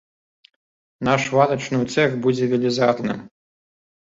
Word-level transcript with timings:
Наш 1.09 1.27
варачную 1.35 1.81
цэх 1.93 2.15
будзе 2.25 2.43
велізарным. 2.55 3.19